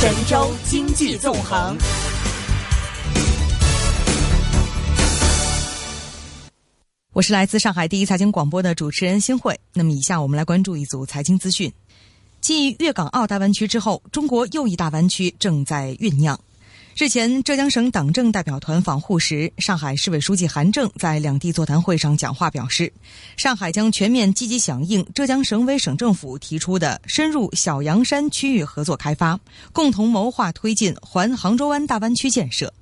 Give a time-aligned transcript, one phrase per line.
[0.00, 1.76] 神州经济纵横。
[7.12, 9.58] 我是来自上海第一财经广播的主持人新慧。
[9.74, 11.72] 那么，以下我们来关注一组财经资讯。
[12.40, 16.38] 继粤港澳大湾区之后，中国又一大湾区正在酝酿。
[16.98, 22.92] 日前，浙江省党政代表团访沪时，上海市委书记韩正在两地座谈会上讲话表示，
[23.36, 29.38] 上海将全面积极响应浙江省委省政府提出的深入小阳山区域合作开发，
[29.72, 32.74] 共同谋划推进环杭州湾大湾区建设。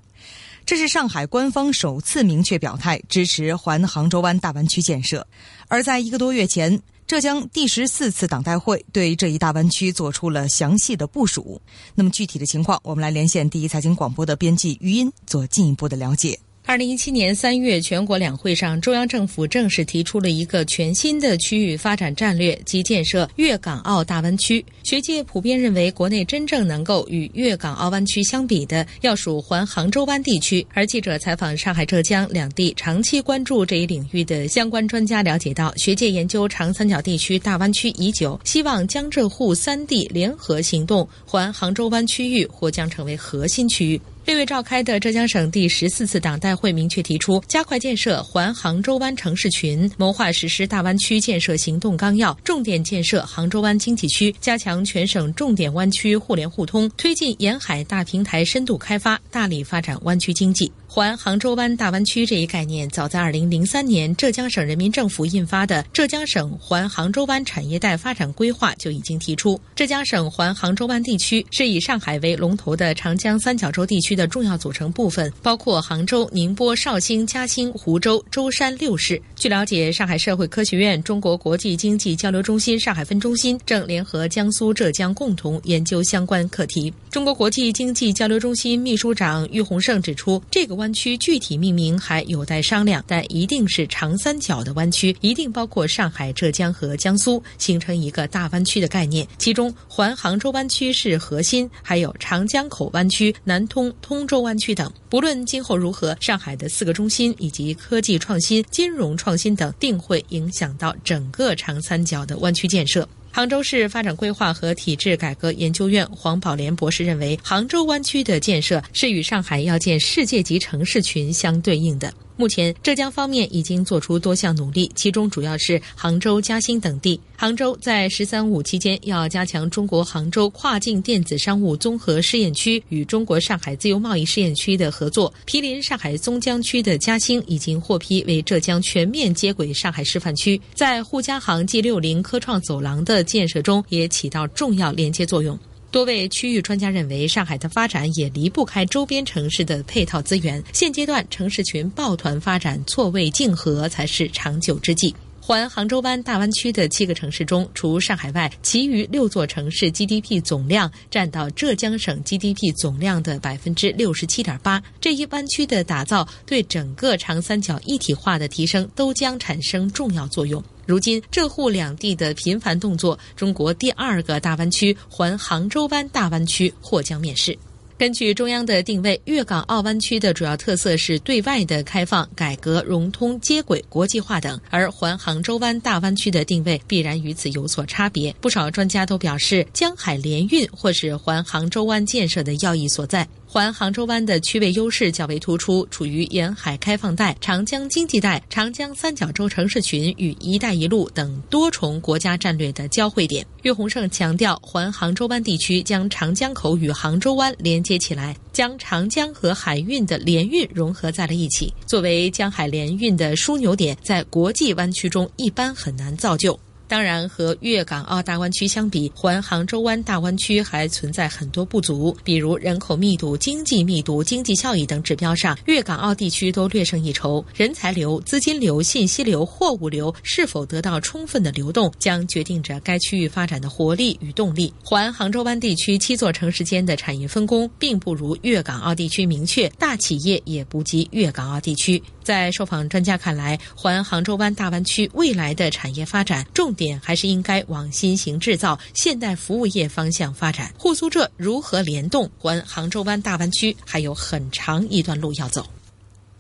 [0.64, 5.26] 这是上海官方首次明确表态支持环杭州湾大湾区建设，
[5.68, 11.60] 而在一个多月前，浙江第十四次党代会对这一大湾区做出了详细的部署。
[11.94, 16.40] 那么具体的情况，我们来连线第一财经广播的编辑余音做进一步的了解。
[16.68, 24.64] 二零一七年三月全国两会上，中央政府正式提出了一个全新的区域发展战略及建设粤港澳大湾区。
[24.82, 30.66] 学界普遍认为，国内真正能够与粤港澳湾区相比的，要数环杭州湾地区。
[30.74, 44.00] 而记者采访上海、浙江两地长期关注这一领域的相关专家了解到，学界研究长三角地区大湾区已久，希望江浙沪三地联合行动，环杭州湾区域或将成为核心区域。
[44.26, 60.72] 六月召开的浙江省第十四次党代会明确提出，加快建设环杭州湾城市群，谋划实施大湾区建设行动纲要，重点建设杭州湾经济区，加强全省重点湾区互联互通，推进沿海大平台深度开发，大力发展湾区经济。
[60.96, 69.60] 环杭州湾大湾区这一概念，早在二零零三年浙江省人民政府印发的《浙江省环杭州湾产业带发展规划》就已经提出。
[69.74, 79.20] 浙江省环杭州湾地区是以上海为龙头的长江三角洲地区的重要组成部分，包括杭州、宁波、绍兴、嘉兴、湖州、舟山六市。
[79.34, 86.90] 据了解，上海社会科学院中国国际经济交流中心上海分中心正联合江苏、浙江共同研究相关课题。
[87.10, 90.85] 中国国际经济交流中心秘书长郁洪胜指出，这个湾。
[90.86, 99.26] 湾区具体命名还有待商量，但一定是长三角的湾区，一定包括上海、浙江和江苏，形成一个大湾区的概念。
[99.36, 104.88] 其中，环杭州湾区是核心，还有长江口湾区、南通、通州湾区等。
[105.08, 113.08] 不论今后如何，上海的四个中心以及科技创新、金融创新等，定会影响到整个长三角的湾区建设。
[113.36, 122.10] 杭州市发展规划和体制改革研究院黄宝莲博士认为，杭州湾区的建设是与上海要建世界级城市群相对应的。
[122.38, 127.18] 目前，浙江方面已经做出多项努力，其中主要是杭州、嘉兴等地。
[127.34, 135.32] 杭州在“十三五”期间要加强中国杭州跨境电子商务综合试验区与中国上海自由贸易试验区的合作。
[135.46, 145.58] 毗邻上海松江区的嘉兴已经获批为浙江全面接轨上海示范区，在沪嘉杭 G 六零科创走廊的建设中也起到重要连接作用。
[145.96, 150.62] 多位区域专家认为，上海的发展也离不开周边城市的配套资源。
[150.70, 155.14] 现阶段城市群抱团发展、错位竞合才是长久之计。
[155.46, 164.82] 环杭州湾大湾区的七个城市中，除上海外，其余六座城市 GDP 总量占到浙江省 GDP 总量的百分之六十七点八。
[165.00, 170.60] 这一湾区的打造，对整个长三角一体化的提升都将产生重要作用。
[170.84, 177.56] 如今，浙沪两地的频繁动作，中国第二个大湾区环杭州湾大湾区或将面世。
[177.98, 188.30] 根据中央的定位，粤港澳湾区的主要特色是对外的开放、改革、融通、接轨、国际化等，而环杭州湾大湾区的定位必然与此有所差别。
[188.38, 193.26] 不少专家都表示，江海联运或是环杭州湾建设的要义所在。
[193.48, 203.46] 环杭州湾的区位优势较为突出，处于沿海开放带、长江经济带、长江三角洲城市群与“一带一路”等多重国家战略的交汇点。
[203.62, 216.58] 岳洪胜强调，环杭州湾地区将长江口与杭州湾连接起来，将长江和海运的联运融合在了一起，作为江海联运的枢纽点，在国际湾区中一般很难造就。
[216.88, 227.44] 当然，和粤港澳大湾区相比，环杭州湾大湾区还存在很多不足，比如人口密度、经济密度、经济效益等指标上，粤港澳地区都略胜一筹。
[227.54, 234.72] 人才流、资金流、信息流、货物流是否得到充分的流动，将决定着该区域发展的活力与动力。
[234.84, 242.02] 环杭州湾地区七座城市间的产业分工，并不如粤港澳地区明确，大企业也不及粤港澳地区。
[242.22, 250.72] 在受访专家看来，环杭州湾大湾区未来的产业发展重点还是应该往新型制造、现代服务业方向发展。
[250.78, 255.66] 沪苏浙如何联动，环杭州湾大湾区还有很长一段路要走。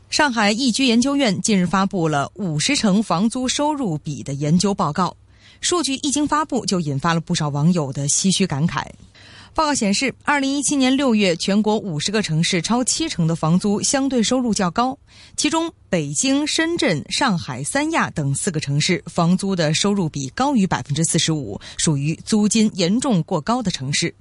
[0.08, 5.16] 上海易居研究院近日发布了五十城房租收入比的研究报告，
[5.60, 8.84] 数据一经发布就引发了不少网友的唏嘘感慨。
[9.56, 14.98] 报告显示，二零一七年六月，全国五十个城市超七成的房租相对收入较高，
[15.34, 24.14] 其中北京、深圳、上海、三亚等四个城市房租的收入比高于百分之四十五，属于租金严重过高的城市。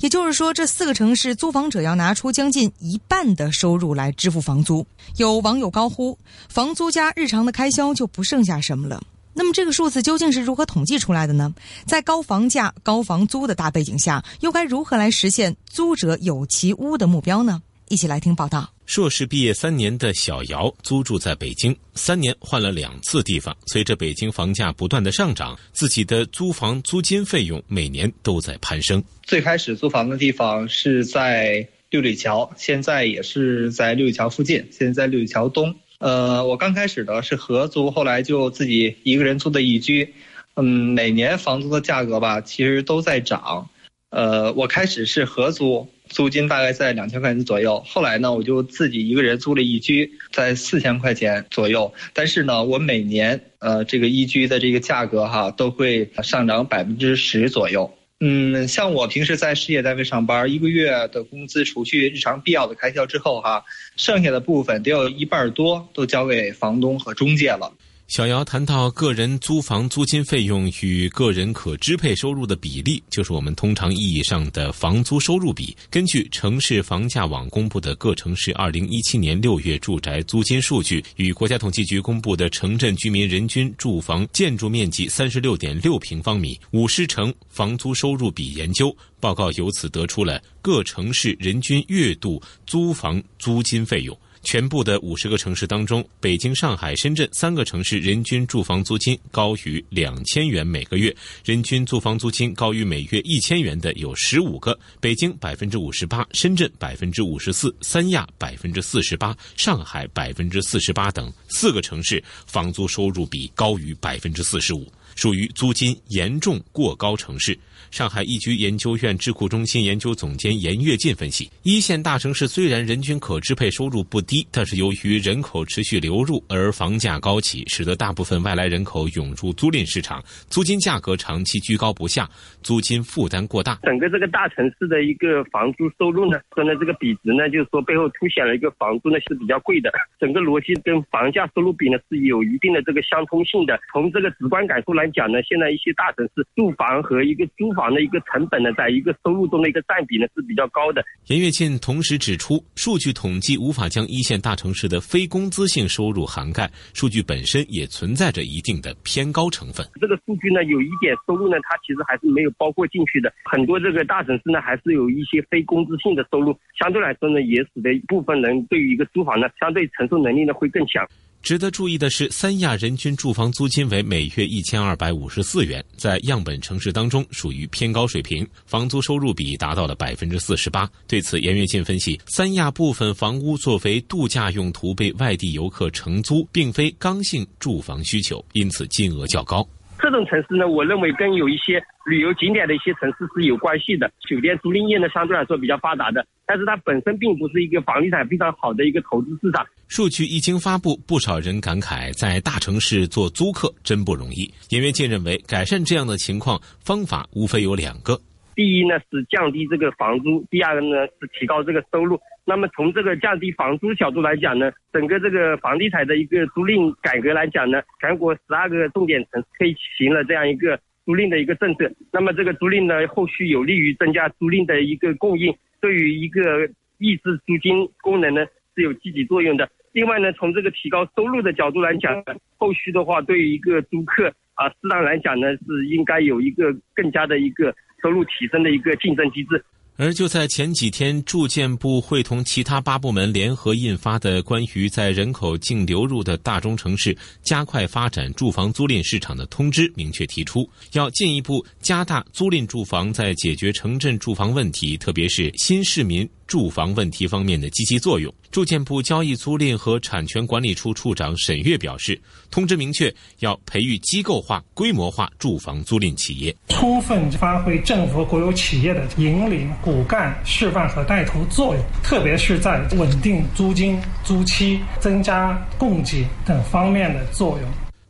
[0.00, 4.86] 也就是说，这四个城市租房者要拿出将近一半的收入来支付房租。
[5.16, 6.18] 有网友高呼
[6.50, 9.02] ：“房租加日常的开销就不剩下什么了。”
[9.34, 11.52] 那么这个数字究竟是如何统计出来的呢？
[11.86, 17.60] 在高房价、高房租的大背景下，又该如何来实现租者有其屋的目标呢？
[17.88, 18.70] 一起来听报道。
[18.86, 23.54] 硕士毕业三年的小姚租住在北京，三年换了两次地方。
[23.66, 29.02] 随着北京房价不断的上涨，自己的租房租金费用每年都在攀升。
[29.22, 35.74] 最开始租房的地方是在六里桥，现在也是在六里桥附近，现在在六里桥东。
[36.04, 40.12] 呃，我刚开始的是合租，后来就自己一个人租的一居，
[40.54, 40.62] 嗯，
[40.92, 43.70] 每年房租的价格吧，其实都在涨。
[44.10, 51.94] 呃，我开始是合租，租金大概在两千块钱左右，后来呢，我就自己一个人租了一居，在四千块钱左右。
[52.12, 57.94] 但是呢，我每年呃这个一居的这个价格哈，都会上涨百分之十左右。
[58.26, 63.62] 嗯，像我平时在事业单位上班，一个月的工资除去日常必要的开销之后，哈，
[63.96, 67.70] 剩下的部分得有一半多都交给房东和中介了。
[68.14, 75.76] 小姚谈到个人租房租金费用与个人可支配收入的比例，就是我们通常意义上的房租收入比。
[75.90, 94.16] 根据城市房价网公布的各城市二零一七年六月住宅租金数据，与国家统计局公布的城镇居民人均住房建筑面积三十六点六平方米五十城房租收入比研究报告，由此得出了各城市人均月度租房租金费用。
[94.44, 101.14] 全部的五十个城市当中，北京、上海、深圳三个城市人均住房租金高于两千元每个月，
[101.44, 104.78] 人均住房租金高于每月一千元的有十五个。
[105.00, 117.58] 北京百分之五十八，深圳百分之五十四，三亚百分之四十八，上海百分之四十八等四个城市房租收入比高于百分之四十五，属于租金严重过高城市。
[117.90, 132.28] 上海易居研究院智库中心研究总监严跃进分析：一线大城市虽然人均可支配收入不低，但是由于人口持续流入而房价高企，使得大部分外来人口涌入租赁市场，租金价格长期居高不下，
[132.62, 133.78] 租金负担过大。
[133.84, 143.78] 整个这个大城市的一个房租收入呢，说呢这个比值呢，就是说背后凸显了一个房租呢是比较贵的，整个逻辑跟房价收入比呢是有一定的这个相通性的。
[143.92, 147.84] 从这个直观感受来讲呢，现在一些大城市住房和一个租房。
[147.94, 151.04] 的一个成本呢，在一个收入中的一个占比呢是比较高的。
[151.26, 159.86] 严跃进同时指出，数据统计无法将一线大城市的非工资性收入涵盖，数据本身也存在着一定的偏高成分。
[160.00, 163.32] 这个数据呢，有一点收入呢，它其实还是没有包括进去的。
[163.44, 171.06] 很多这个大城市呢，还是有一些非工资性的收入，相对来说呢，也使得一部分人对于一个租房呢，相对承受能力呢会更强。
[171.44, 180.90] 值得注意的是，三亚人均住房租金为每月一千二百五十四元，在样本城市当中属于偏高水平，房租收入比达到了百分之四十八。
[181.06, 189.68] 对此，严跃进分析，三亚部分房屋作为度假用途被外地游客承租，并非刚性住房需求，因此金额较高。
[189.98, 194.10] 这种城市呢，我认为跟有一些旅游景点的一些城市是有关系的。
[194.28, 199.64] 酒店租赁业呢，相对来说比较发达的，但是它本身并不是一个房地产非常好的一个投资市场。
[199.88, 204.52] 数据一经发布，不少人感慨，在大城市做租客真不容易。
[204.70, 208.18] 严跃进认为，改善这样的情况方法无非有两个。
[208.54, 212.20] 第一呢是降低这个房租，第二个呢是提高这个收入。
[212.46, 221.90] 那么从这个降低房租角度来讲呢，整个这个房地产的一个租赁改革来讲呢，全国十二个重点城市推行了这样一个租赁的一个政策。
[222.12, 229.68] 那么这个租赁呢，后续有利于增加租赁的一个供应，对于一个抑制租金功能呢是有积极作用的。
[229.92, 232.22] 另外呢，从这个提高收入的角度来讲，
[232.58, 237.74] 后续的话对于一个租客啊，适当来讲呢是应该有一个更加的一个。
[238.02, 239.64] 收入提升的一个竞争机制。
[239.96, 256.28] 而就在前几天，住建部会同其他八部门联合印发的关于在人口净流入的大中城市加快发展住房租赁市场的通知，明确提出要进一步加大租赁住房在解决城镇住房问题，特别是新市民。
[256.46, 258.32] 住房问题方面的积极作用。
[258.50, 262.20] 住建部交易租赁和产权管理处处长沈月表示，
[262.50, 277.68] 通知明确要培育机构化、规模化住房租赁企业，充分发挥政府国有企业的引领、骨干、示范和带头作用，特别是在稳定租金、租期、增加供给等方面的作用。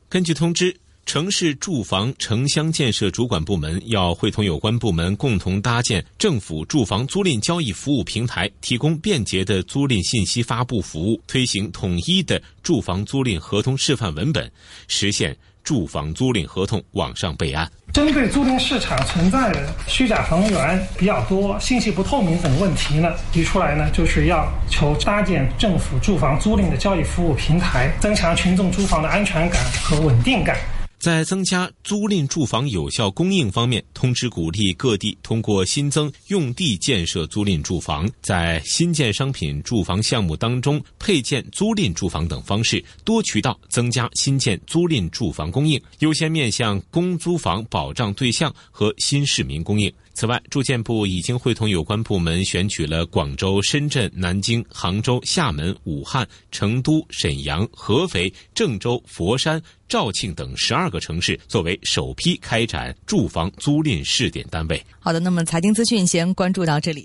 [0.08, 0.76] 根据通知。
[1.06, 14.50] 城市住房城乡建设主管部门要会同有关部门共同搭建政府住房租赁交易服务平台，提供便捷的租赁信息发布服务，推行统一的住房租赁合同示范文本，
[14.88, 17.70] 实现住房租赁合同网上备案。
[17.92, 30.56] 针对租赁市场存在的虚假房源比较多、信息不透明等问题呢，提出来呢，就是要求搭建政府住房租赁的交易服务平台，增强群众租房的安全感和稳定感。
[31.04, 49.92] 在增加租赁住房有效供应方面，通知鼓励各地通过新增用地建设租赁住房，在新建商品住房项目当中配建租赁住房等方式，多渠道增加新建租赁住房供应，优先面向公租房保障对象和新市民供应。
[50.14, 64.80] 此外，住建部已经会同有关部门选取了广州、深圳、南京、杭州、厦门、武汉、成都、沈阳、合肥、郑州、佛山、肇庆等十二个城市作为首批开展住房租赁试点单位。
[65.00, 67.04] 好的，那么财经资讯先关注到这里。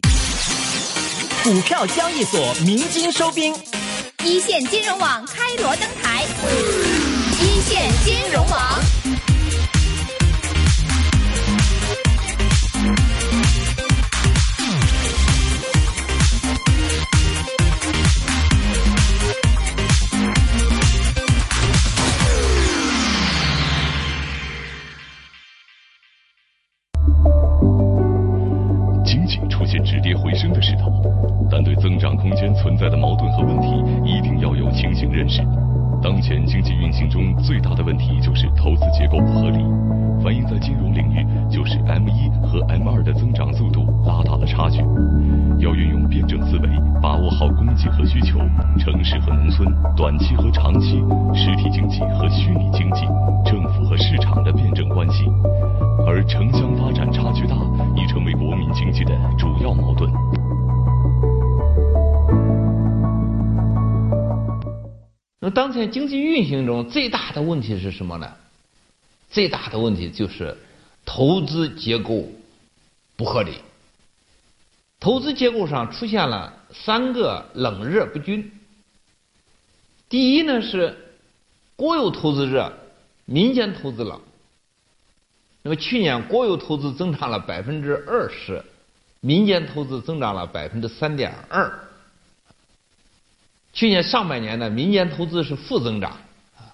[1.44, 3.56] 股票交易所鸣金收兵，
[4.24, 6.26] 一线金融网开锣登台，
[7.42, 8.80] 一线金融网。
[47.40, 48.38] 好供给和需求、
[48.78, 50.98] 城市和农村、短期和长期、
[51.34, 53.06] 实体经济和虚拟经济、
[53.46, 55.24] 政府和市场的辩证关系。
[56.06, 57.56] 而城乡发展差距大
[57.96, 60.12] 已成为国民经济的主要矛盾。
[65.40, 68.30] 那当前经济运行中最大的问题是什么呢？
[69.30, 70.58] 最大的问题就是
[71.06, 72.22] 投资结构
[73.16, 73.54] 不合理，
[75.00, 78.52] 投资结构上出现了三个冷热不均。
[80.10, 80.98] 第一呢是
[81.76, 82.74] 国有投资热，
[83.26, 84.20] 民间投资冷。
[85.62, 88.64] 那么去年国有投资增长了百分之二十，
[89.22, 91.88] 民间投资增长了百分之三点二。
[93.72, 96.12] 去年上半年呢，民间投资是负增长，
[96.58, 96.74] 啊，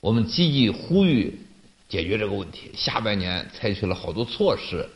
[0.00, 1.40] 我们积极呼吁
[1.88, 2.72] 解决这个问题。
[2.74, 4.88] 下半年采取了好多措施，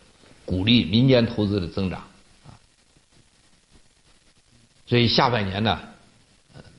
[0.44, 2.02] 鼓励民间投资的增长，
[4.90, 5.80] 所以下半年呢，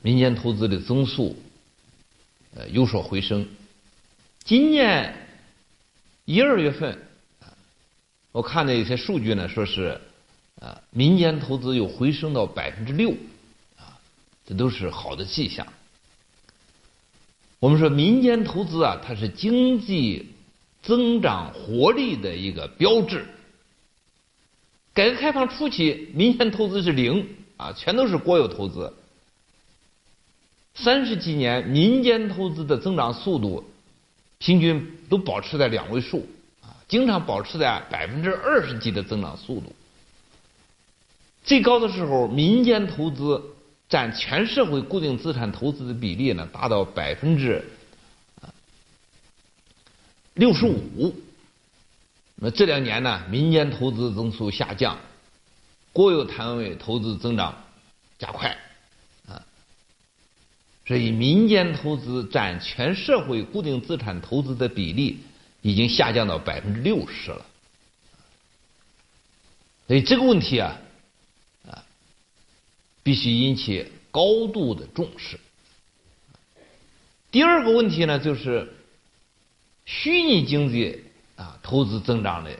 [0.01, 1.41] 民间投资的增速
[2.53, 3.47] 呃有所回升。
[4.43, 5.15] 今年
[6.25, 6.99] 一二月份，
[8.33, 10.01] 我看的一些数据呢，说是
[10.59, 13.11] 啊，民间投资又回升到百分之六。
[13.77, 13.95] 啊
[14.45, 15.65] 这都是好的迹象。
[17.59, 20.33] 我们说民间投资啊，它是经济
[20.83, 23.25] 增长活力的一个标志。
[24.93, 28.91] 改革开放初期，民间投资是零啊，全都是国有投资。
[30.73, 33.63] 三十几年，民间投资的增长速度
[34.39, 36.27] 平均都保持在两位数
[36.61, 39.73] 啊，经常保持在百分之二十几的增长速度。
[41.43, 43.41] 最高的时候，民间投资。
[43.91, 47.61] 占全社会固定资产投资的比例呢，达到百分之
[50.33, 51.13] 六十五。
[52.35, 54.97] 那这两年呢，民间投资增速下降，
[55.93, 57.63] 国有单位投资增长
[58.17, 58.57] 加快，
[59.27, 59.43] 啊，
[60.85, 65.19] 所以民间投资占全社会固定资产投资的比例
[65.61, 67.45] 已经下降到百分之六十了。
[69.87, 70.77] 所以这个问题啊。
[73.03, 75.39] 必须引起高度的重视。
[77.31, 78.71] 第二个问题呢，就是
[79.85, 81.05] 虚拟经济
[81.35, 82.51] 啊，投资增长的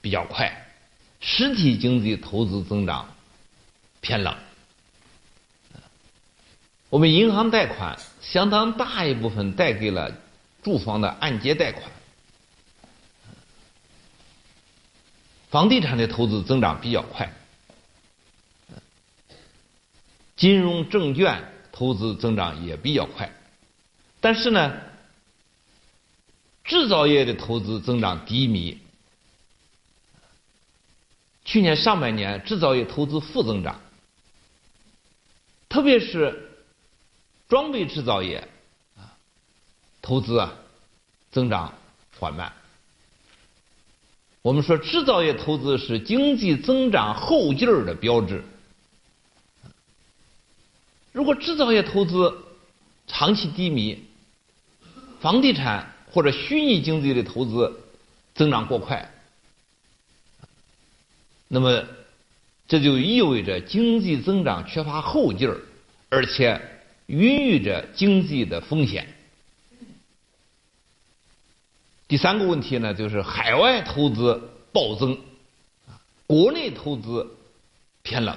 [0.00, 0.71] 比较快，
[1.24, 3.14] 实体经济投资增长
[4.00, 4.36] 偏冷。
[6.90, 10.12] 我们银行贷款相当大一部分贷给了
[10.62, 11.84] 住房的按揭贷款，
[15.48, 17.32] 房地产的投资增长比较快。
[20.36, 23.32] 金融证券投资增长也比较快，
[24.20, 24.76] 但是呢，
[26.64, 28.76] 制造业的投资增长低迷。
[31.44, 33.80] 去年上半年制造业投资负增长，
[35.68, 36.50] 特别是
[37.48, 38.48] 装备制造业
[38.96, 39.12] 啊，
[40.00, 40.54] 投资啊
[41.30, 41.74] 增长
[42.18, 42.52] 缓慢。
[44.42, 48.42] 我们说制造业投资是经济增长后劲儿的标志。
[51.12, 52.42] 如果制造业投资
[53.06, 54.02] 长期低迷，
[55.20, 57.80] 房地产或者虚拟经济的投资
[58.34, 59.11] 增长过快，
[61.54, 61.84] 那么
[62.66, 65.60] 这就意味着经济增长缺乏后劲儿，
[66.08, 66.58] 而且
[67.04, 69.06] 孕育着经济的风险。
[72.08, 75.18] 第三个问题呢，就是海外投资暴增，
[76.26, 77.36] 国内投资
[78.02, 78.34] 偏冷。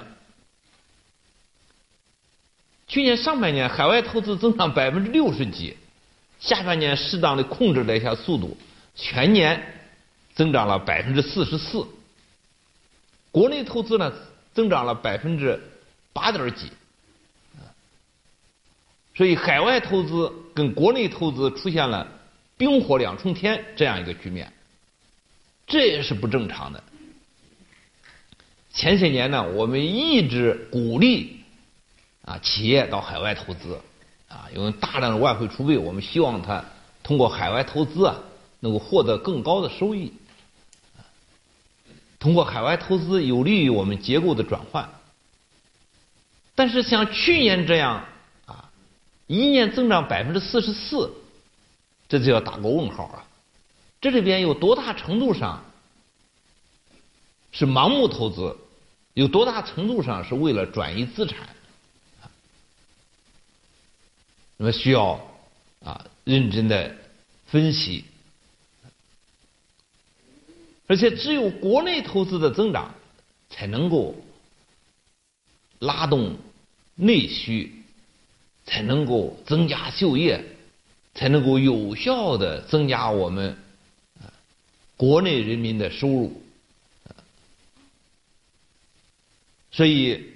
[2.86, 5.74] 去年上半年海外投资增长百分之六十几，
[6.38, 8.58] 下半年适当的控制了一下速度，
[8.94, 9.72] 全年
[10.34, 11.86] 增长了百分之四十四。
[13.36, 14.10] 国内投资呢，
[14.54, 15.60] 增长了百分之
[16.14, 16.70] 八点几，
[19.14, 22.08] 所以海外投资跟国内投资出现了。
[22.56, 24.50] 冰火两重天这样一个局面，
[25.66, 26.82] 这也是不正常的。
[28.72, 31.40] 前些年呢，我们一直鼓励
[32.24, 33.78] 啊企业到海外投资，
[34.28, 36.64] 啊，因为大量的外汇储备，我们希望它
[37.02, 38.16] 通过海外投资啊，
[38.60, 40.10] 能够获得更高的收益。
[42.26, 44.90] 通过海外投资有利于我们结构的转换。
[46.56, 48.04] 但是像去年这样
[48.46, 48.68] 啊，
[49.28, 51.12] 一年增长百分之四十四。
[52.08, 53.24] 这就要打个问号啊！
[54.00, 55.64] 这里边有多大程度上
[57.52, 58.56] 是盲目投资，
[59.14, 61.48] 有多大程度上是为了转移资产？
[64.56, 65.20] 那么需要
[65.84, 66.92] 啊认真的
[67.46, 68.04] 分析，
[70.86, 72.94] 而且只有国内投资的增长，
[73.48, 74.14] 才能够
[75.78, 76.36] 拉动
[76.94, 77.82] 内需，
[78.64, 80.44] 才能够增加就业。
[81.18, 83.56] 才能够有效的增加我们
[84.98, 86.42] 国内人民的收入，
[89.70, 90.34] 所以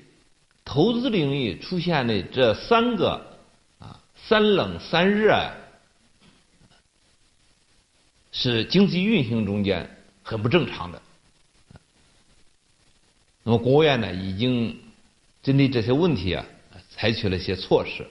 [0.64, 3.38] 投资领域出现的这三个
[3.79, 5.53] 啊三冷三热，
[8.33, 10.00] 是经济运行中间
[10.31, 11.03] 很不正常的。
[13.43, 14.79] 那么国务院呢，已经
[15.43, 16.47] 针对这些问题啊，
[16.88, 18.07] 采取了一些措施。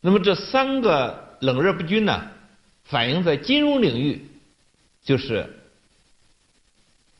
[0.00, 2.30] 那么这三个冷热不均呢，
[2.84, 4.26] 反映在金融领域，
[5.04, 5.60] 就是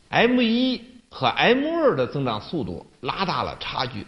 [0.09, 4.07] M 一和 M 二的增长速度拉大了差距。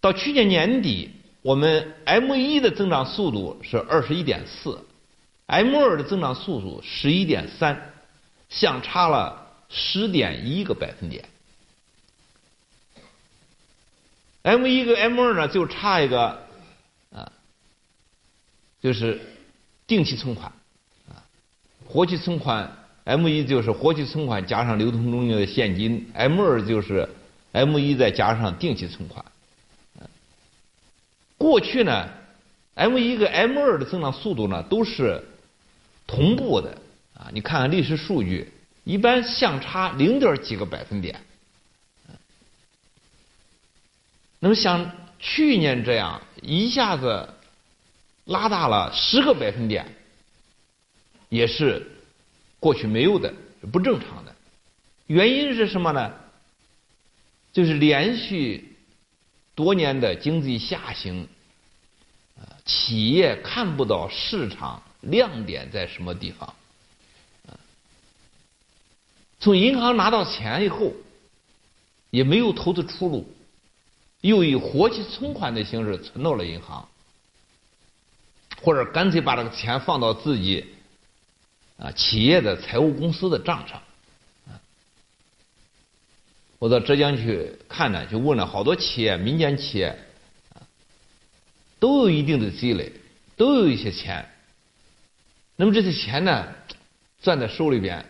[0.00, 4.84] 到去年年底，我们 M 一的增长速度是二十一点四
[5.46, 7.92] ，M 二的增长速度十一点三，
[8.48, 11.24] 相差了十点一个百分点。
[14.42, 16.46] M 一跟 M 二呢，就差一个
[17.14, 17.30] 啊。
[18.82, 19.20] 就是
[19.86, 20.50] 定期存款，
[21.08, 21.22] 啊，
[21.86, 27.08] 活期存款 M 一就是活期存款加上流通中的现金，M 二就是
[27.52, 29.24] M 一再加上定期存款。
[31.38, 32.08] 过去呢
[32.74, 35.22] ，M 一跟 M 二的增长速度呢都是
[36.12, 36.76] 同步的，
[37.14, 38.52] 啊，你看看历史数据，
[38.84, 41.18] 一般相差零点几个百分点。
[44.38, 47.28] 那么像去年这样一下子。
[48.26, 49.84] 拉大了十个百分点，
[51.28, 51.84] 也是
[52.60, 53.34] 过去没有的，
[53.72, 54.32] 不正常的。
[55.08, 56.14] 原因是什么呢？
[57.52, 58.76] 就是连续
[59.56, 61.26] 多年的经济下行，
[62.64, 66.48] 企业看不到市场亮点在什么地方。
[67.46, 67.54] 啊
[69.38, 70.92] 从银行拿到钱以后，
[72.10, 73.32] 也没有投资出路，
[74.20, 76.88] 又以活期存款的形式存到了银行。
[78.62, 80.64] 或者干脆把这个钱放到自己
[81.78, 83.82] 啊企业的财务公司的账上。
[84.46, 84.54] 啊
[86.60, 89.98] 我到浙江去看呢，就问了好多企业，民间企业
[91.80, 92.92] 都有一定的积累，
[93.36, 94.31] 都有一些钱。
[95.62, 96.52] 那么这些钱呢，
[97.22, 98.04] 攥在手里边，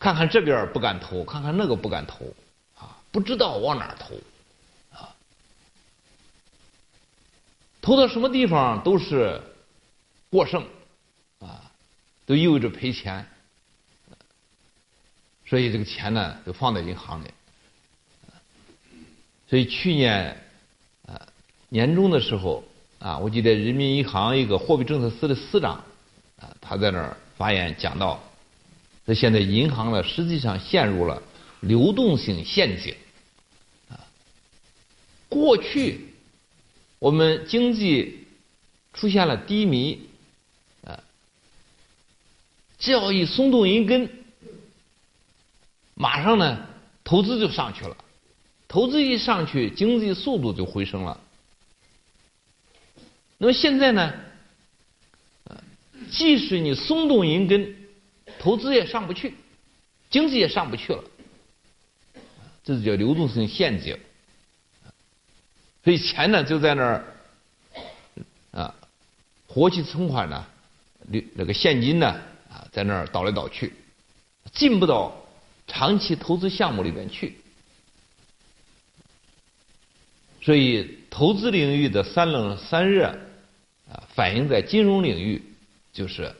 [0.00, 2.24] 看看这边不敢投，看看那个不敢投，
[2.76, 4.16] 啊，不知道往哪投。
[4.90, 5.14] 啊
[7.80, 9.40] 投到什么地方都是
[10.28, 10.66] 过剩，
[11.38, 11.70] 啊，
[12.26, 13.24] 都意味着赔钱，
[15.46, 17.28] 所以这个钱呢就放在银行里。
[19.48, 20.36] 所以去年
[21.06, 21.28] 啊
[21.68, 22.64] 年终的时候
[23.02, 25.72] 啊，我记得人民银行一个货币政策司的司长
[26.40, 28.22] 啊，他在那儿发言讲到，
[29.04, 31.20] 这现在银行呢实际上陷入了
[31.58, 32.94] 流动性陷阱，
[33.88, 33.98] 啊，
[35.28, 36.14] 过去
[37.00, 38.24] 我们经济
[38.94, 39.98] 出现了低迷，
[40.86, 41.02] 啊，
[42.78, 44.08] 只要一松动一根，
[45.94, 46.64] 马上呢
[47.02, 47.96] 投资就上去了，
[48.68, 51.18] 投资一上去，经济速度就回升了。
[53.42, 54.14] 那么现在呢，
[56.12, 57.74] 即使你松动银根，
[58.38, 59.34] 投资也上不去，
[60.10, 61.02] 经济也上不去了，
[62.62, 63.98] 这就叫流动性陷阱。
[65.82, 67.04] 所以钱呢就在那儿
[68.52, 68.72] 啊，
[69.48, 70.46] 活期存款呢，
[71.34, 72.06] 那个现金呢
[72.48, 73.72] 啊，在那儿倒来倒去，
[74.52, 75.20] 进不到
[75.66, 77.36] 长期投资项目里边去。
[80.40, 83.18] 所以投资领域的三冷三热
[83.92, 85.42] 啊，反映在金融领域，
[85.92, 86.34] 就是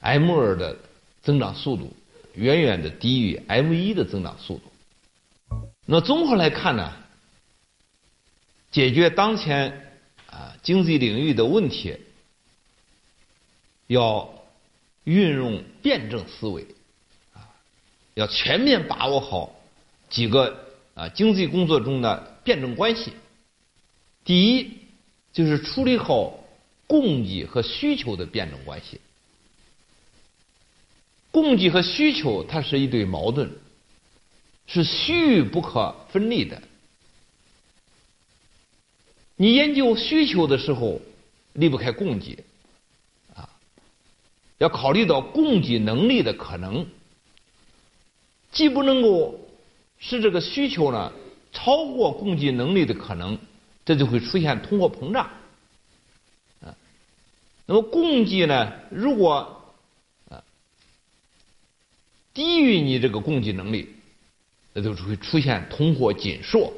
[0.00, 0.78] M 二的
[1.22, 1.94] 增长速度
[2.34, 5.58] 远远的低于 M 一的增长速度。
[5.84, 6.96] 那综合来看呢？
[8.70, 9.98] 解决当前
[10.30, 11.96] 啊经济领域的问题，
[13.86, 14.34] 要
[15.04, 16.66] 运用辩证思维，
[17.34, 17.54] 啊，
[18.14, 19.54] 要全面把握好
[20.08, 23.12] 几个啊经济工作中的辩证关系。
[24.24, 24.78] 第一，
[25.32, 26.43] 就是处理好
[26.86, 29.00] 供给和需求的辩证关系。
[31.30, 33.50] 供给和需求它是一对矛盾，
[34.66, 36.62] 是虚不可分离的。
[39.36, 41.00] 你研究需求的时候，
[41.54, 42.44] 离不开供给，
[43.34, 43.50] 啊，
[44.58, 46.86] 要考虑到供给能力的可能，
[48.52, 49.40] 既不能够
[49.98, 51.12] 使这个需求呢
[51.52, 53.36] 超过供给能力的可能，
[53.84, 55.28] 这就会出现通货膨胀，
[57.66, 59.62] 那么供给呢，如果
[60.28, 60.42] 啊
[62.32, 63.94] 低于你这个供给能力，
[64.72, 66.72] 那就会出现通货紧缩。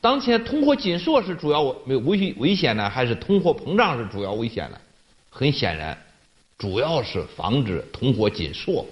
[0.00, 4.80] 当前通货紧缩是主要危危危险呢，还是通货膨胀是主要危险呢？
[5.28, 6.02] 很显然，
[6.56, 8.86] 主要是防止通货紧缩，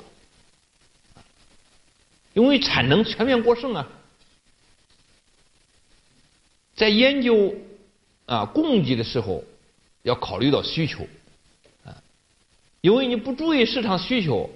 [2.35, 3.88] 因为产能全面过剩啊。
[6.77, 7.55] 在研究
[8.29, 9.43] 啊供给的时候，
[10.03, 11.09] 要考虑到需求
[11.85, 11.97] 啊，
[12.83, 14.51] 因为你不注意市场需求，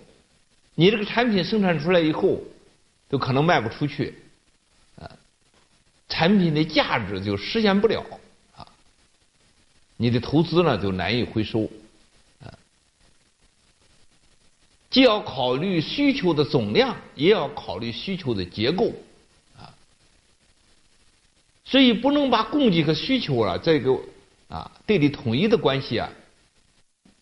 [0.75, 2.39] 你这个产品生产出来以后，
[3.09, 4.15] 就可能卖不出去。
[4.97, 5.11] 啊
[6.09, 8.05] 产品的价值就实现不了
[8.55, 8.69] 啊，
[9.97, 11.71] 你的投资呢就难以回收
[12.45, 12.53] 啊。
[14.91, 18.93] 既要考虑需求的总量，也要考虑需求的结构，
[21.65, 23.99] 所以不能把供给和需求啊这个
[24.49, 26.11] 啊对立统一的关系啊，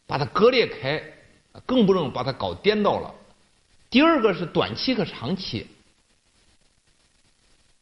[0.06, 1.02] 把它割裂开，
[1.66, 3.14] 更不能把它搞颠倒了。
[3.90, 5.66] 第二个是短期和长期。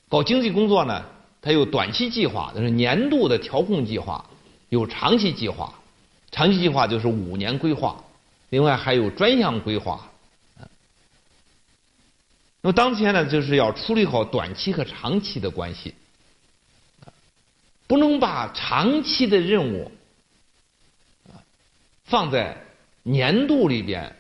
[0.09, 1.05] 搞经济工作呢，
[1.43, 4.25] 它有短期计划，那是年度的调控计划；
[4.71, 5.73] 有长期计划，
[6.31, 8.03] 长期计划就是五年规划，
[8.49, 10.11] 另外还有专项规划。
[12.61, 15.95] 那么当前呢，就是要处理好短期和长期的关系，
[17.89, 19.91] 不能把长期的任务
[21.27, 21.43] 啊
[22.05, 22.63] 放在
[23.03, 24.15] 年度里边，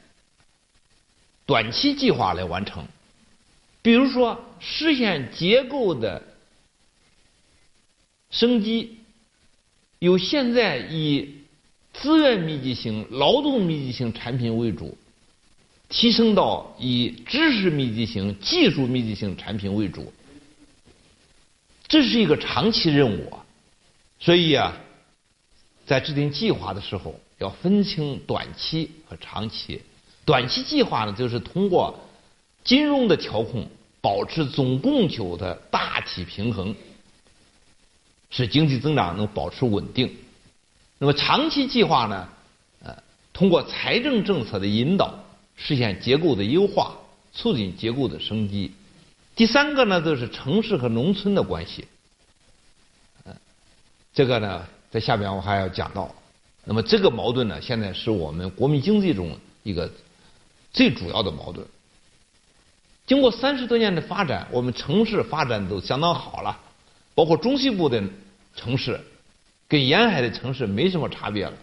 [1.44, 2.85] 短期计划来完成。
[3.83, 6.22] 比如说，实现结构的
[8.31, 8.98] 升级，
[9.98, 11.37] 由现在以
[11.92, 14.96] 资源密集型、劳动密集型产品为主，
[15.88, 20.12] 提升到以知识密集型、技术密集型产品为主，
[21.87, 23.44] 这是一个长期任务啊。
[24.20, 24.76] 所以啊，
[25.87, 29.83] 在制定计划的时候，要分清短期和长期。
[30.24, 31.98] 短期计划呢，就是通过
[32.64, 33.68] 金融的调控。
[34.00, 36.72] 保持总供求的大体平衡，
[38.31, 40.16] 使经济增长能保持稳定。
[40.98, 42.28] 那么长期计划呢？
[42.85, 42.96] 呃，
[43.33, 45.18] 通过财政政策的引导，
[45.57, 46.96] 实现结构的优化，
[47.35, 48.70] 促进结构的升级。
[49.35, 51.85] 第三个呢，就是城市和农村的关系。
[54.18, 56.12] 这个呢，在下边我还要讲到。
[56.64, 59.88] 那么这个矛盾呢，现在是我们国民经济中一个
[60.72, 61.64] 最主要的矛盾。
[63.07, 66.59] 经过三十多年的发展，我们城市发展都相当好了，
[67.14, 68.02] 包括中西部的
[68.57, 69.00] 城市，
[69.68, 71.57] 跟沿海的城市没什么差别了，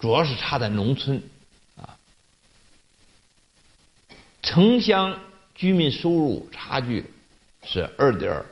[0.00, 1.22] 主要是差在农村，
[1.76, 1.94] 啊，
[4.40, 5.20] 城乡
[5.54, 7.04] 居民收入差距
[7.62, 8.42] 是二点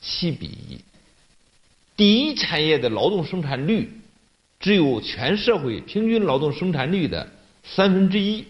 [0.00, 0.80] 七比一，
[1.96, 4.00] 第一产业的劳动生产率
[4.60, 7.30] 只有全社会平均劳动生产率的
[7.64, 8.46] 三分之一。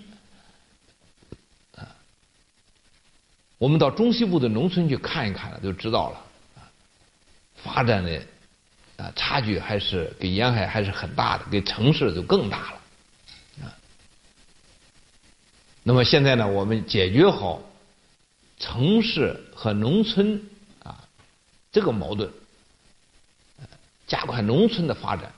[3.59, 6.21] 我们到中西部的农村去看一看，就知道了，
[7.55, 8.23] 发展的
[8.99, 12.81] 啊差距还是给沿海还是很大的，给城市就更大了。
[13.65, 13.73] 啊，
[15.83, 17.63] 那么现在呢，我们解决好
[18.59, 20.39] 城市和农村
[20.83, 21.03] 啊
[21.73, 22.31] 这个矛盾，
[24.07, 25.33] 加快农村的发展，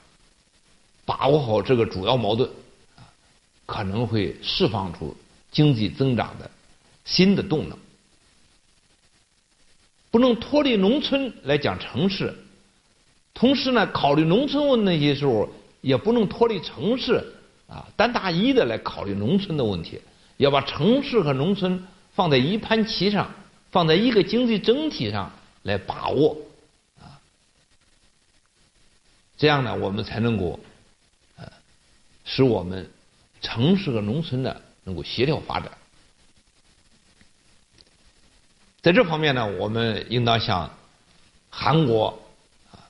[1.05, 2.49] 把握好这个主要矛盾，
[2.97, 3.01] 啊，
[3.65, 5.15] 可能会释放出
[5.51, 6.49] 经济增长的
[7.05, 7.77] 新的动能。
[10.11, 12.35] 不能脱离农村来讲城市，
[13.33, 15.49] 同时呢，考虑农村问题的时候，
[15.81, 17.33] 也不能脱离城市
[17.67, 20.01] 啊，单大一的来考虑农村的问题，
[20.37, 23.31] 要把城市和农村放在一盘棋上，
[23.71, 26.35] 放在一个经济整体上来把握，
[29.39, 30.59] 这样呢，我们才能够
[31.37, 31.45] 呃，
[32.25, 32.89] 使我们
[33.39, 35.71] 城市和农村呢能够协调发展。
[38.81, 40.69] 在这方面呢，我们应当向
[41.49, 42.19] 韩国
[42.69, 42.83] 啊，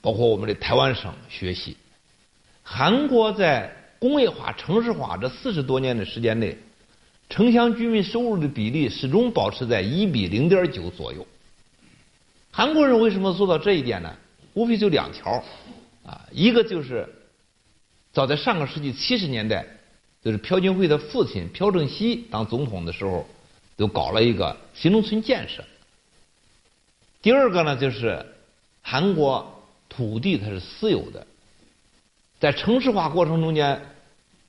[0.00, 1.76] 包括我们的台湾省学习。
[2.64, 6.58] 韩国在工业化、城市化这四十多年的时间内，
[7.28, 11.24] 城乡居民收入的比例始终保持在一比零点九左右。
[12.50, 14.16] 韩国人为什么做到这一点呢？
[14.54, 15.42] 无非就两条
[16.04, 17.08] 啊，一个就是
[18.12, 19.66] 早在上个世纪七十年代，
[20.22, 23.26] 就是朴槿惠的父亲朴正熙当总统的时候。
[23.74, 25.64] 就搞了一个新农村建设。
[27.20, 28.24] 第二个呢，就是
[28.82, 31.26] 韩国土地它是私有的，
[32.38, 33.80] 在城市化过程中间，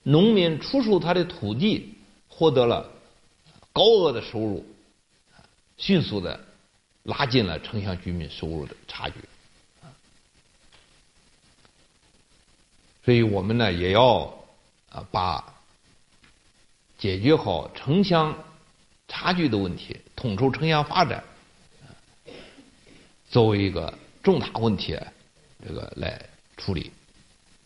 [0.03, 1.95] 农民出售他的土地，
[2.27, 2.91] 获得了
[3.71, 4.63] 高额的收入，
[5.77, 6.39] 迅速的
[7.03, 9.15] 拉近了城乡居民收入的差距。
[13.03, 14.33] 所以我们呢，也要
[14.89, 15.43] 啊把
[16.97, 18.35] 解决好城乡。
[19.05, 21.23] 差距的问题，统筹城乡发展，
[23.29, 24.97] 作为一个重大问题，
[25.63, 26.19] 这个来
[26.57, 26.89] 处理。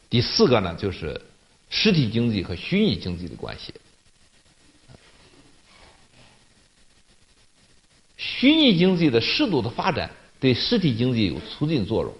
[0.09, 1.21] 第四个呢，就是
[1.69, 3.73] 实体经济和虚拟经济的关系。
[8.17, 12.13] 虚拟经济的适度的发展对实体经济有促进作用，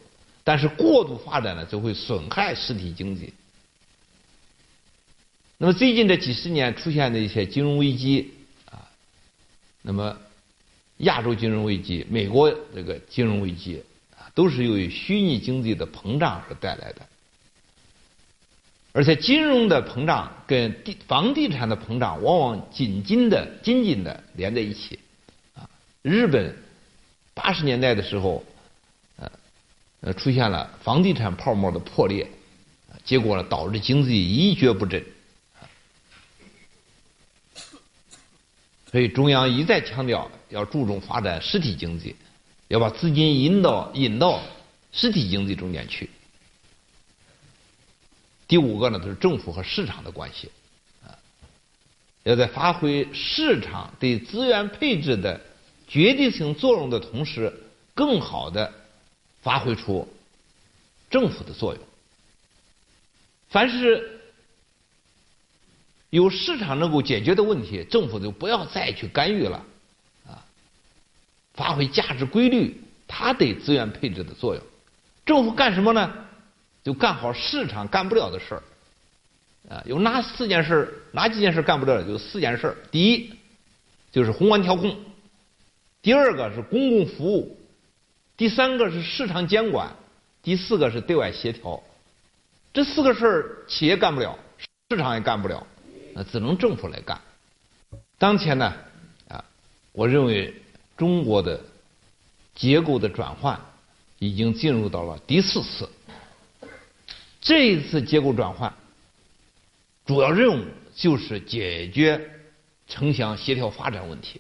[0.48, 3.34] 但是过度发展呢，就会损害实体经济。
[5.58, 8.32] 那么最近这几十年出现的一些金融危机
[8.72, 8.88] 啊。
[9.82, 10.18] 那么，
[11.00, 13.84] 亚洲金融危机、美国这个金融危机
[14.18, 17.02] 啊，都是由于虚拟经济的膨胀所带来的。
[18.94, 24.98] 而且，金融的膨胀跟地房地产的膨胀往往紧紧的、紧紧的连在一起。
[25.56, 25.70] 啊，
[26.02, 26.56] 日本
[27.34, 28.46] 八十年代的时候，
[30.02, 32.30] 呃，出现了房地产泡沫的破裂，
[33.04, 35.04] 结果呢，导致经济一蹶不振。
[38.92, 42.16] 所以中央一再强调要注重发展实体经济，
[42.68, 44.42] 要把资金引导引到
[44.94, 46.10] 实体经济中间去。
[48.48, 50.50] 第五个呢，就是政府和市场的关系，
[52.24, 55.42] 要在发挥市场对资源配置的
[55.88, 57.52] 决定性作用的同时，
[57.94, 58.74] 更好的
[59.48, 60.06] 发挥出
[61.10, 61.82] 政府的作用。
[63.48, 64.14] 凡是。
[66.10, 69.62] 有市场能够解决的问题，政府就不要再去干预了，
[70.26, 70.40] 啊，
[71.54, 74.64] 发挥价值规律，它对资源配置的作用。
[75.26, 76.14] 政府干什么呢？
[76.82, 78.64] 就干好市场干不了的事儿，
[79.70, 82.02] 啊，有哪四件事哪几件事干不了？
[82.08, 83.34] 有四件事第一，
[84.10, 84.96] 就是宏观调控；
[86.02, 87.57] 第二个是公共服务；
[88.38, 89.90] 第三个是市场监管；
[90.44, 91.84] 第四个是对外协调。
[92.72, 94.38] 这四个事儿，企业干不了，
[94.92, 95.66] 市场也干不了。
[96.14, 97.20] 那只能政府来干。
[98.20, 98.72] 当前呢，
[99.28, 99.44] 啊，
[99.92, 100.54] 我认为
[100.96, 101.60] 中国的
[102.54, 103.60] 结构的转换
[104.20, 105.90] 已经进入到了第四次。
[107.42, 108.72] 这一次结构转换，
[110.06, 112.30] 主要任务就是解决
[112.88, 114.40] 城乡协调发展问题。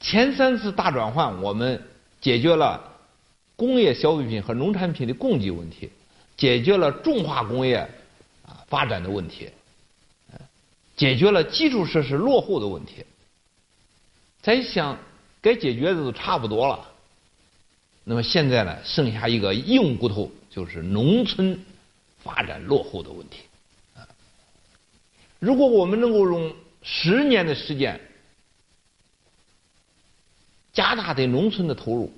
[0.00, 1.80] 前三次大转换，我们
[2.20, 2.82] 解决了
[3.54, 5.90] 工业消费品和农产品的供给问题，
[6.36, 7.76] 解决了重化工业
[8.44, 8.64] 啊。
[8.68, 9.50] 发展的问题，
[10.96, 13.04] 解决了基础设施落后的问题。
[14.40, 14.96] 咱想
[15.42, 16.88] 该解决的都差不多了，
[18.04, 21.58] 那么现在呢，剩下一个硬骨头，就是农村
[22.22, 23.40] 发展落后的问题。
[25.38, 28.00] 如果我们能够用十年的时间，
[30.72, 32.12] 加大对农村的投入，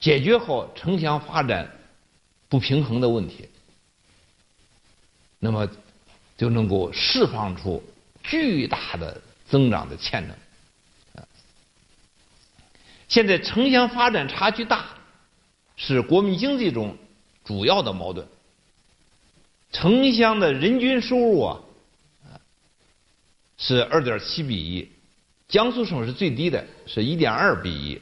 [0.00, 1.70] 解决好城乡发展
[2.48, 3.48] 不平衡的问题。
[5.38, 5.68] 那么
[6.36, 7.82] 就能够释放出
[8.24, 10.36] 巨大的增长的潜能。
[13.08, 14.86] 现在城乡发展差距大，
[15.76, 16.96] 是国民经济中
[17.44, 18.26] 主要的矛盾。
[19.70, 21.60] 城乡的人均收入啊，
[23.56, 24.90] 是二点七比一，
[25.48, 28.00] 江苏省是最低的，是一点二比一，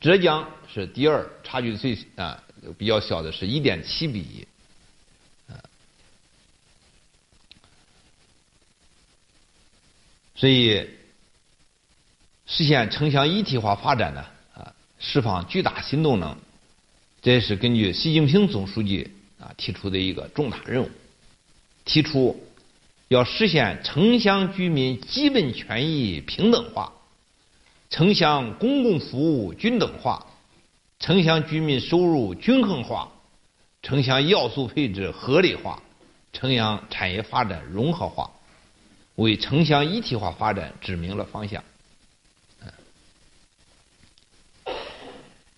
[0.00, 2.42] 浙江是第二，差距最啊
[2.78, 4.46] 比较小的是一点七比一，
[10.34, 10.88] 所以。
[12.50, 14.24] 实现城乡一体化发展呢，
[14.54, 16.34] 啊，释放巨大新动能，
[17.20, 20.90] 这是根据习近平总书记啊提出的一个重大任务。
[21.84, 22.42] 提出
[23.08, 26.92] 要实现城乡居民基本权益平等化，
[27.88, 30.26] 城乡公共服务均等化，
[30.98, 33.10] 城乡居民收入均衡化，
[33.82, 35.82] 城乡要素配置合理化，
[36.34, 38.30] 城乡产业发展融合化，
[39.14, 41.64] 为城乡一体化发展指明了方向。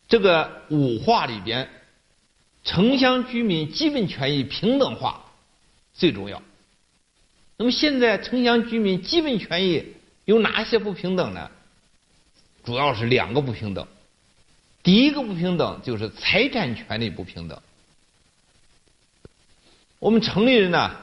[0.07, 1.69] 这个五化里边，
[2.63, 5.25] 城乡居民基本权益平等化
[5.95, 6.41] 最重要。
[7.61, 9.93] 那么现在城乡居民基本权益
[10.25, 11.51] 有哪些不平等呢？
[12.65, 13.87] 主要是两个不平等。
[14.83, 17.61] 第一个不平等就是财产权利不平等。
[19.99, 20.97] 我们城里人呢，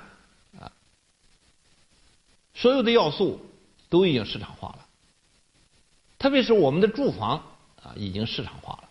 [0.59, 0.71] 啊，
[2.55, 3.39] 所有的要素
[3.89, 4.79] 都已经市场化了，
[6.17, 7.37] 特别是我们的住房
[7.83, 8.89] 啊，已经市场化了。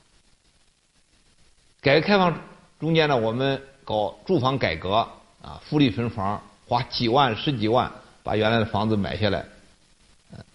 [1.81, 2.40] 改革开放
[2.79, 5.09] 中间呢，我们搞住房改革
[5.42, 9.44] 啊，福利分房，花几万、十几万把原来的房子买下来。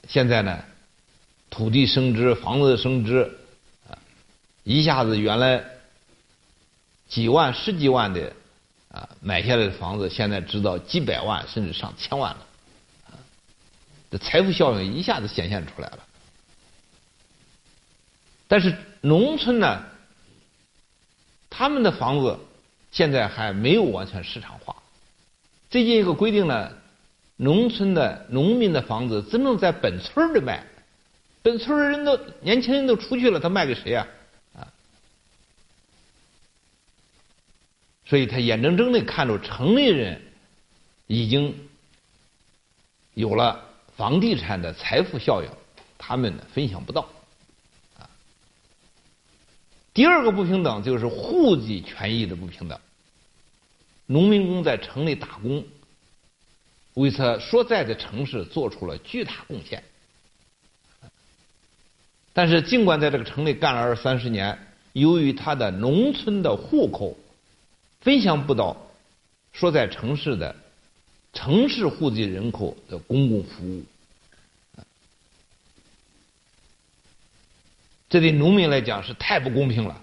[0.07, 0.63] 现在呢，
[1.49, 3.37] 土地升值，房子升值，
[3.89, 3.97] 啊，
[4.63, 5.63] 一下子原来
[7.07, 8.33] 几万、十几万的
[8.91, 12.45] 啊买下来的房子，现在值到几百万甚至上千万了，
[13.09, 13.15] 啊，
[14.11, 15.99] 这财富效应一下子显现出来了。
[18.47, 19.83] 但是农村呢？
[21.53, 22.39] 他们的房子
[22.93, 24.73] 现在还没有完全市场化。
[25.71, 26.69] 最近一个规定呢，
[27.37, 30.65] 农村的农民的房子只能在本村里卖，
[31.41, 34.05] 本村人都年轻人都出去了，他卖给谁呀？
[34.53, 34.67] 啊！
[38.05, 40.21] 所以他眼睁睁的看着城里人
[41.07, 41.57] 已经
[43.13, 43.63] 有了
[43.95, 45.49] 房地产的财富效应，
[45.97, 47.07] 他们呢分享不到。
[49.93, 52.77] 第二个不平等就是户籍权益的不平等。
[54.11, 55.63] 农民工在城里打工，
[56.95, 59.81] 为他所在的城市做出了巨大贡献。
[62.33, 64.57] 但是，尽管在这个城里干了二三十年，
[64.91, 67.17] 由于他的农村的户口
[68.01, 68.75] 分享不到
[69.53, 70.53] 所在城市的
[71.31, 73.85] 城市户籍人口的公共服务。
[78.09, 80.01] 这对农民来讲是太不公平了！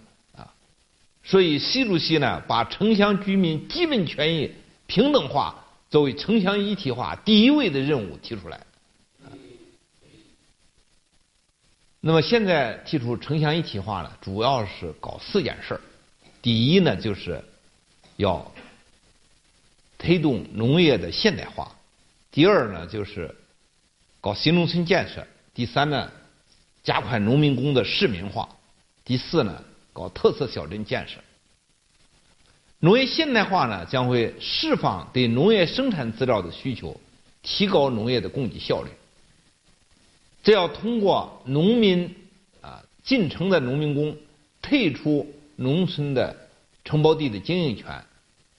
[1.28, 4.50] 所以习主席呢，把城乡居民基本权益
[4.86, 8.64] 平等化作为城乡一体化第一位的任务提出来。
[12.00, 15.80] 那么现在提出城乡一体化呢，主要是搞四件事儿。
[16.40, 17.44] 第一呢，就是
[18.16, 18.50] 要
[19.98, 21.76] 推动农业的现代化；
[22.32, 23.34] 第二呢，就是
[24.22, 26.10] 搞新农村建设；第三呢。
[26.84, 28.48] 加快农民工的市民化。
[29.04, 29.62] 第四呢，
[29.92, 31.18] 搞特色小镇建设。
[32.80, 37.00] 农业现代化呢，将会释放对农业生产资料的需求，
[37.42, 38.90] 提高农业的供给效率。
[40.42, 42.14] 这要通过农民
[42.60, 44.16] 啊进城的农民工
[44.62, 46.48] 退出农村的
[46.84, 48.04] 承包地的经营权，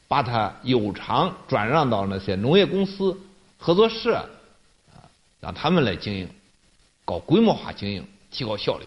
[0.08, 3.18] 把它有偿转让到那些农业公司、
[3.58, 4.30] 合作社
[4.92, 5.08] 啊，
[5.40, 6.30] 让他们来经营，
[7.06, 8.06] 搞规模化经营。
[8.32, 8.86] 提高效率。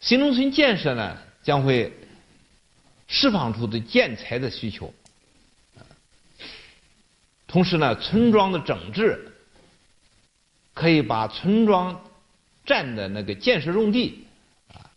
[0.00, 1.92] 新农村建设呢，将会
[3.06, 4.92] 释放出对建材的需求。
[7.46, 9.32] 同时呢，村庄的整治
[10.72, 12.00] 可以把村庄
[12.64, 14.24] 占的那个建设用地
[14.68, 14.88] 啊，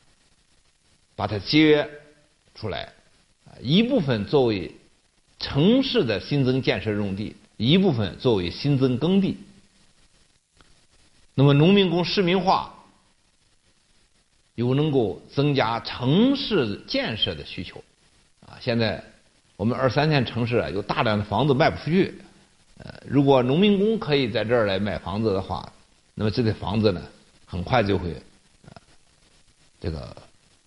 [1.15, 1.89] 把它节约
[2.55, 2.93] 出来，
[3.59, 4.71] 一部分作为
[5.39, 9.37] 城市的新增建设用地，一部分作为新增耕地。
[11.33, 12.82] 那么，农民工市民化
[14.55, 17.83] 又能够增加城市建设的需求
[18.45, 18.57] 啊！
[18.61, 19.03] 现在
[19.55, 22.13] 我们二三线城市啊，有大量的房子卖不出去。
[22.77, 25.71] 呃，如果农民工可以在这儿来买房子的话，
[26.15, 27.01] 那么这些房子呢，
[27.45, 28.15] 很快就会
[29.79, 30.15] 这个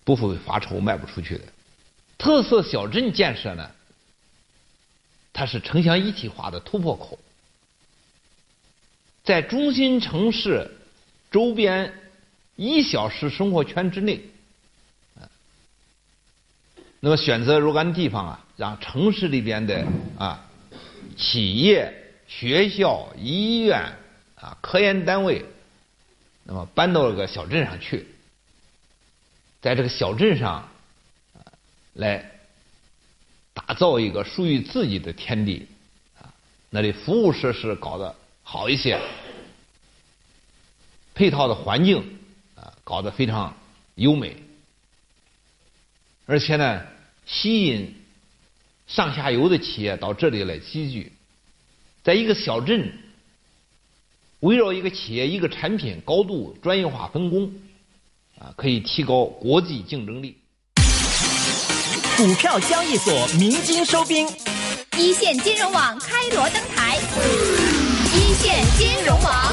[0.03, 1.43] 不会发愁卖不出去的。
[2.17, 3.69] 特色小镇建设呢，
[5.31, 7.17] 它是城乡一体化的突破口。
[9.23, 10.71] 在中心城市
[11.29, 11.93] 周边
[12.57, 14.19] 一小时生活圈之内，
[16.99, 19.85] 那么选择若干地方啊，让城市里边的
[20.17, 20.43] 啊
[21.15, 21.93] 企业、
[22.27, 23.79] 学校、医院
[24.35, 25.45] 啊科研单位，
[26.43, 28.07] 那么搬到这个小镇上去，
[29.61, 30.67] 在这个小镇上
[31.93, 32.31] 来
[33.53, 35.67] 打造一个属于自己的天地
[36.19, 36.33] 啊，
[36.71, 38.99] 那里服务设施搞得好一些，
[41.13, 42.16] 配套的环境
[42.87, 43.53] 搞得非常
[43.95, 44.33] 优美。
[46.25, 46.81] 而且呢，
[47.25, 47.93] 吸引
[48.87, 51.11] 上下游的企业到这里来集聚，
[52.01, 52.97] 在一个小镇，
[54.39, 57.53] 围绕一个企业、一个产品高度专业化分工，
[58.39, 60.37] 啊，可以提高国际竞争力。
[62.15, 64.25] 股票交易所鸣金收兵，
[64.97, 66.95] 一线金融网开锣登台，
[68.15, 69.46] 一线金融网。